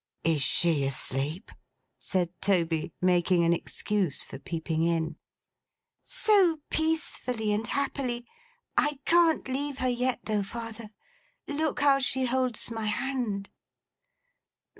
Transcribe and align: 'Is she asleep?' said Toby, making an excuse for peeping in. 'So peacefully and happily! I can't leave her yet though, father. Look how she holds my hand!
'Is 0.23 0.41
she 0.41 0.83
asleep?' 0.83 1.51
said 1.99 2.31
Toby, 2.41 2.91
making 3.03 3.43
an 3.43 3.53
excuse 3.53 4.23
for 4.23 4.39
peeping 4.39 4.81
in. 4.81 5.15
'So 6.01 6.59
peacefully 6.71 7.53
and 7.53 7.67
happily! 7.67 8.25
I 8.75 8.97
can't 9.05 9.47
leave 9.47 9.77
her 9.77 9.89
yet 9.89 10.21
though, 10.23 10.41
father. 10.41 10.89
Look 11.47 11.81
how 11.81 11.99
she 11.99 12.25
holds 12.25 12.71
my 12.71 12.85
hand! 12.85 13.51